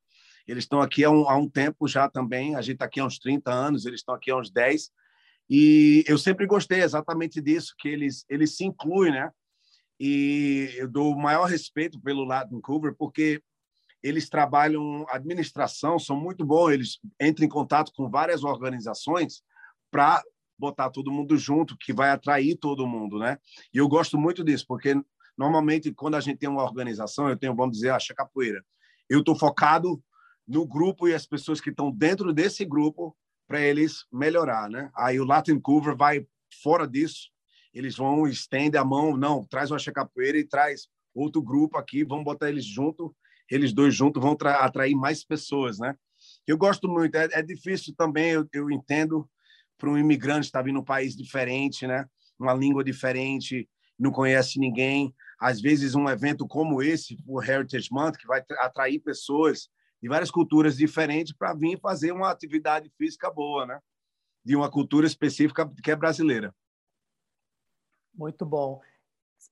Eles 0.47 0.65
estão 0.65 0.81
aqui 0.81 1.03
há 1.03 1.09
um, 1.09 1.29
há 1.29 1.35
um 1.37 1.49
tempo 1.49 1.87
já 1.87 2.09
também, 2.09 2.55
a 2.55 2.61
gente 2.61 2.75
está 2.75 2.85
aqui 2.85 2.99
há 2.99 3.05
uns 3.05 3.17
30 3.17 3.51
anos, 3.51 3.85
eles 3.85 4.01
estão 4.01 4.13
aqui 4.13 4.29
há 4.29 4.37
uns 4.37 4.51
10. 4.51 4.91
E 5.49 6.03
eu 6.07 6.17
sempre 6.17 6.45
gostei 6.45 6.81
exatamente 6.81 7.41
disso, 7.41 7.73
que 7.77 7.87
eles, 7.87 8.25
eles 8.29 8.55
se 8.55 8.65
incluem, 8.65 9.11
né? 9.11 9.31
E 9.99 10.73
eu 10.75 10.87
dou 10.87 11.13
o 11.13 11.19
maior 11.19 11.45
respeito 11.45 11.99
pelo 12.01 12.25
Latin 12.25 12.59
Cover, 12.59 12.93
porque 12.97 13.41
eles 14.03 14.29
trabalham 14.29 15.05
administração, 15.09 15.97
são 15.97 16.19
muito 16.19 16.45
bons, 16.45 16.71
eles 16.71 16.99
entram 17.19 17.45
em 17.45 17.49
contato 17.49 17.93
com 17.95 18.09
várias 18.09 18.43
organizações 18.43 19.41
para 19.89 20.21
botar 20.59 20.89
todo 20.89 21.11
mundo 21.11 21.37
junto, 21.37 21.77
que 21.77 21.93
vai 21.93 22.09
atrair 22.09 22.57
todo 22.57 22.85
mundo, 22.85 23.17
né? 23.17 23.37
E 23.73 23.77
eu 23.77 23.87
gosto 23.87 24.17
muito 24.17 24.43
disso, 24.43 24.65
porque 24.67 24.93
normalmente 25.37 25.93
quando 25.93 26.15
a 26.15 26.19
gente 26.19 26.37
tem 26.37 26.49
uma 26.49 26.63
organização, 26.63 27.29
eu 27.29 27.37
tenho, 27.37 27.55
vamos 27.55 27.77
dizer, 27.77 27.91
a 27.91 27.99
Capoeira, 28.15 28.63
eu 29.09 29.19
estou 29.19 29.35
focado 29.35 30.03
no 30.45 30.67
grupo 30.67 31.07
e 31.07 31.13
as 31.13 31.25
pessoas 31.25 31.61
que 31.61 31.69
estão 31.69 31.89
dentro 31.89 32.33
desse 32.33 32.65
grupo 32.65 33.15
para 33.47 33.61
eles 33.61 34.05
melhorar, 34.11 34.69
né? 34.69 34.91
Aí 34.95 35.19
o 35.19 35.25
Latin 35.25 35.59
Cover 35.59 35.95
vai 35.95 36.27
fora 36.61 36.87
disso, 36.87 37.29
eles 37.73 37.95
vão 37.95 38.27
estender 38.27 38.79
a 38.79 38.85
mão, 38.85 39.17
não, 39.17 39.45
traz 39.45 39.71
uma 39.71 39.79
Capoeira 39.79 40.37
e 40.37 40.43
traz 40.43 40.87
outro 41.13 41.41
grupo 41.41 41.77
aqui, 41.77 42.03
vamos 42.03 42.25
botar 42.25 42.49
eles 42.49 42.65
junto 42.65 43.15
eles 43.53 43.71
dois 43.71 43.95
juntos 43.95 44.21
vão 44.21 44.35
atrair 44.41 44.95
mais 44.95 45.23
pessoas, 45.23 45.77
né? 45.77 45.95
Eu 46.47 46.57
gosto 46.57 46.87
muito. 46.87 47.15
É, 47.15 47.29
é 47.33 47.41
difícil 47.41 47.93
também, 47.95 48.31
eu, 48.31 48.47
eu 48.51 48.71
entendo, 48.71 49.29
para 49.77 49.89
um 49.89 49.97
imigrante 49.97 50.47
estar 50.47 50.59
tá 50.59 50.63
vindo 50.63 50.79
um 50.79 50.83
país 50.83 51.15
diferente, 51.15 51.85
né? 51.85 52.05
Uma 52.39 52.53
língua 52.53 52.83
diferente, 52.83 53.69
não 53.97 54.11
conhece 54.11 54.59
ninguém. 54.59 55.13
Às 55.39 55.61
vezes, 55.61 55.93
um 55.93 56.09
evento 56.09 56.47
como 56.47 56.81
esse, 56.81 57.17
o 57.27 57.41
Heritage 57.41 57.89
Month, 57.91 58.17
que 58.17 58.27
vai 58.27 58.43
atrair 58.59 58.99
pessoas 58.99 59.69
de 60.01 60.09
várias 60.09 60.31
culturas 60.31 60.75
diferentes 60.75 61.33
para 61.33 61.53
vir 61.53 61.79
fazer 61.79 62.11
uma 62.11 62.31
atividade 62.31 62.91
física 62.97 63.29
boa, 63.29 63.67
né? 63.67 63.79
De 64.43 64.55
uma 64.55 64.69
cultura 64.69 65.05
específica 65.05 65.69
que 65.83 65.91
é 65.91 65.95
brasileira. 65.95 66.53
Muito 68.15 68.45
bom. 68.45 68.81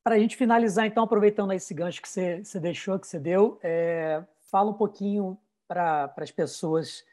Para 0.03 0.15
a 0.15 0.19
gente 0.19 0.35
finalizar, 0.35 0.85
então, 0.85 1.03
aproveitando 1.03 1.53
esse 1.53 1.73
gancho 1.73 2.01
que 2.01 2.09
você, 2.09 2.43
você 2.43 2.59
deixou, 2.59 2.97
que 2.99 3.07
você 3.07 3.19
deu, 3.19 3.59
é, 3.61 4.23
fala 4.49 4.71
um 4.71 4.73
pouquinho 4.73 5.37
para 5.67 6.11
as 6.17 6.31
pessoas 6.31 7.03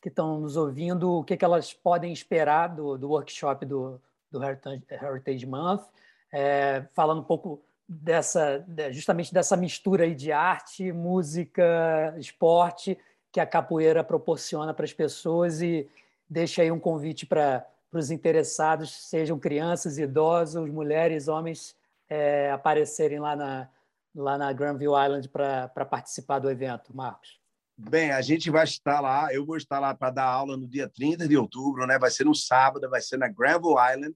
que 0.00 0.08
estão 0.08 0.38
nos 0.38 0.56
ouvindo 0.56 1.18
o 1.18 1.24
que, 1.24 1.36
que 1.36 1.44
elas 1.44 1.72
podem 1.72 2.12
esperar 2.12 2.68
do, 2.68 2.98
do 2.98 3.08
workshop 3.08 3.64
do, 3.64 4.00
do 4.30 4.40
Heritage, 4.44 5.46
Month, 5.46 5.82
é, 6.30 6.84
falando 6.92 7.20
um 7.20 7.24
pouco 7.24 7.62
dessa, 7.88 8.64
justamente 8.90 9.32
dessa 9.32 9.56
mistura 9.56 10.04
aí 10.04 10.14
de 10.14 10.30
arte, 10.30 10.92
música, 10.92 12.14
esporte 12.18 12.98
que 13.32 13.40
a 13.40 13.46
capoeira 13.46 14.04
proporciona 14.04 14.72
para 14.72 14.84
as 14.84 14.92
pessoas 14.92 15.60
e 15.60 15.88
deixa 16.28 16.62
aí 16.62 16.70
um 16.70 16.78
convite 16.78 17.26
para 17.26 17.66
os 17.92 18.10
interessados, 18.10 18.92
sejam 19.08 19.38
crianças, 19.38 19.98
idosos, 19.98 20.70
mulheres, 20.70 21.26
homens, 21.26 21.74
é, 22.08 22.50
aparecerem 22.50 23.18
lá 23.18 23.34
na, 23.34 23.68
lá 24.14 24.38
na 24.38 24.52
Granville 24.52 24.92
Island 24.92 25.28
para 25.28 25.84
participar 25.84 26.38
do 26.38 26.50
evento, 26.50 26.94
Marcos? 26.94 27.40
Bem, 27.76 28.12
a 28.12 28.20
gente 28.20 28.50
vai 28.50 28.64
estar 28.64 29.00
lá, 29.00 29.34
eu 29.34 29.44
vou 29.44 29.56
estar 29.56 29.80
lá 29.80 29.92
para 29.94 30.10
dar 30.10 30.26
aula 30.26 30.56
no 30.56 30.68
dia 30.68 30.88
30 30.88 31.26
de 31.26 31.36
outubro, 31.36 31.86
né? 31.86 31.98
Vai 31.98 32.10
ser 32.10 32.24
no 32.24 32.34
sábado, 32.34 32.88
vai 32.88 33.00
ser 33.00 33.16
na 33.16 33.28
Granville 33.28 33.74
Island. 33.92 34.14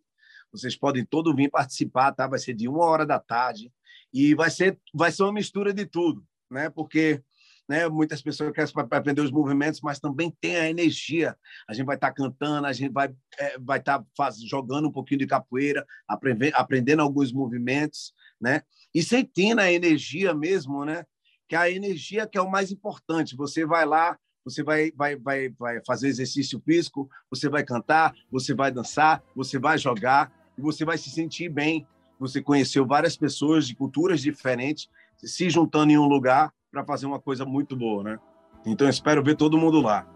Vocês 0.53 0.77
podem 0.77 1.05
todos 1.05 1.35
vir 1.35 1.51
participar, 1.51 2.13
tá? 2.13 2.27
Vai 2.29 2.39
ser 2.39 2.55
de 2.55 2.69
uma 2.69 2.85
hora 2.85 3.05
da 3.05 3.19
tarde 3.19 3.73
e 4.13 4.35
vai 4.35 4.49
ser 4.49 4.79
vai 4.95 5.11
ser 5.11 5.25
uma 5.25 5.33
mistura 5.33 5.75
de 5.75 5.85
tudo, 5.85 6.25
né? 6.49 6.71
Porque 6.71 7.23
né? 7.69 7.87
Muitas 7.89 8.23
pessoas 8.23 8.53
querem 8.53 8.73
aprender 8.91 9.21
os 9.21 9.31
movimentos, 9.31 9.81
mas 9.83 10.01
também 10.01 10.35
tem 10.41 10.57
a 10.57 10.71
energia. 10.71 11.37
A 11.69 11.75
gente 11.75 11.85
vai 11.85 11.97
estar 11.97 12.09
tá 12.09 12.15
cantando, 12.15 12.67
a 12.67 12.73
gente 12.73 12.91
vai 12.91 13.15
é, 13.39 13.59
vai 13.59 13.79
estar 13.79 14.03
tá 14.17 14.31
jogando 14.47 14.89
um 14.89 14.93
pouquinho 14.93 15.19
de 15.19 15.27
capoeira, 15.27 15.87
aprendendo, 16.09 16.55
aprendendo 16.55 17.03
alguns 17.03 17.31
movimentos, 17.31 18.15
né? 18.41 18.63
E 18.95 19.03
sentindo 19.03 19.61
a 19.61 19.71
energia 19.71 20.33
mesmo, 20.35 20.85
né? 20.85 21.05
Que 21.47 21.55
a 21.55 21.71
energia 21.71 22.27
que 22.27 22.39
é 22.39 22.41
o 22.41 22.51
mais 22.51 22.73
importante. 22.73 23.37
Você 23.37 23.67
vai 23.67 23.85
lá, 23.85 24.19
você 24.43 24.63
vai, 24.63 24.91
vai, 24.93 25.17
vai, 25.17 25.51
vai 25.51 25.81
fazer 25.87 26.09
exercício 26.09 26.61
físico, 26.65 27.09
você 27.31 27.51
vai 27.51 27.63
cantar, 27.63 28.15
você 28.31 28.55
vai 28.55 28.73
dançar, 28.73 29.23
você 29.37 29.59
vai 29.59 29.77
jogar 29.77 30.33
e 30.57 30.63
você 30.63 30.87
vai 30.87 30.97
se 30.97 31.11
sentir 31.11 31.51
bem. 31.51 31.87
Você 32.19 32.43
conheceu 32.43 32.87
várias 32.87 33.17
pessoas 33.17 33.69
de 33.69 33.75
culturas 33.75 34.23
diferentes 34.23 34.89
se 35.23 35.51
juntando 35.51 35.93
em 35.93 35.99
um 35.99 36.07
lugar 36.07 36.53
para 36.71 36.85
fazer 36.85 37.07
uma 37.07 37.19
coisa 37.19 37.45
muito 37.45 37.77
boa, 37.77 38.03
né? 38.03 38.19
Então 38.67 38.89
espero 38.89 39.23
ver 39.23 39.37
todo 39.37 39.59
mundo 39.59 39.81
lá. 39.81 40.07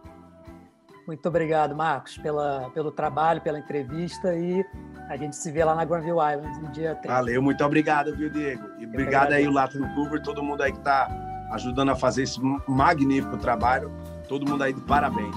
Muito 1.06 1.26
obrigado, 1.28 1.74
Marcos, 1.74 2.16
pela, 2.18 2.70
pelo 2.70 2.92
trabalho, 2.92 3.40
pela 3.40 3.58
entrevista 3.58 4.34
e 4.34 4.64
a 5.08 5.16
gente 5.16 5.34
se 5.34 5.50
vê 5.50 5.64
lá 5.64 5.74
na 5.74 5.84
Granville 5.84 6.12
Island 6.12 6.60
no 6.60 6.70
dia 6.70 6.94
30. 6.94 7.08
Valeu, 7.08 7.42
muito 7.42 7.64
obrigado, 7.64 8.16
viu, 8.16 8.30
Diego? 8.30 8.62
E 8.78 8.86
obrigado 8.86 9.32
aí 9.32 9.46
o 9.46 9.50
Latin 9.50 9.82
Cover, 9.94 10.22
todo 10.22 10.42
mundo 10.42 10.62
aí 10.62 10.70
que 10.70 10.78
está 10.78 11.08
ajudando 11.50 11.90
a 11.90 11.96
fazer 11.96 12.22
esse 12.22 12.40
magnífico 12.68 13.36
trabalho. 13.36 13.90
Todo 14.28 14.48
mundo 14.48 14.62
aí 14.62 14.72
de 14.72 14.80
parabéns. 14.82 15.34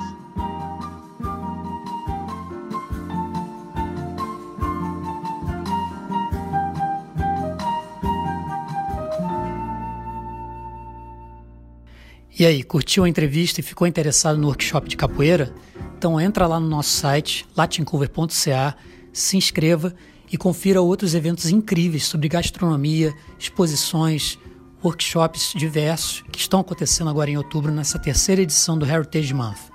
E 12.37 12.45
aí, 12.45 12.63
curtiu 12.63 13.05
a 13.05 13.09
entrevista 13.09 13.61
e 13.61 13.63
ficou 13.63 13.87
interessado 13.87 14.37
no 14.37 14.47
workshop 14.47 14.89
de 14.89 14.97
capoeira? 14.97 15.53
Então 15.97 16.19
entra 16.19 16.45
lá 16.45 16.59
no 16.59 16.67
nosso 16.67 16.89
site 16.89 17.45
latincover.ca, 17.55 18.75
se 19.13 19.37
inscreva 19.37 19.95
e 20.29 20.37
confira 20.37 20.81
outros 20.81 21.15
eventos 21.15 21.49
incríveis 21.49 22.05
sobre 22.05 22.27
gastronomia, 22.27 23.13
exposições, 23.39 24.37
workshops 24.83 25.53
diversos 25.55 26.25
que 26.29 26.39
estão 26.39 26.59
acontecendo 26.59 27.09
agora 27.09 27.29
em 27.29 27.37
outubro 27.37 27.71
nessa 27.71 27.97
terceira 27.97 28.41
edição 28.41 28.77
do 28.77 28.85
Heritage 28.85 29.33
Month. 29.33 29.71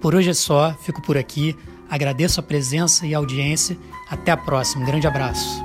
Por 0.00 0.14
hoje 0.14 0.30
é 0.30 0.34
só, 0.34 0.72
fico 0.84 1.02
por 1.02 1.18
aqui, 1.18 1.56
agradeço 1.90 2.38
a 2.38 2.44
presença 2.44 3.04
e 3.06 3.12
a 3.12 3.18
audiência. 3.18 3.76
Até 4.08 4.30
a 4.30 4.36
próxima, 4.36 4.84
um 4.84 4.86
grande 4.86 5.08
abraço. 5.08 5.63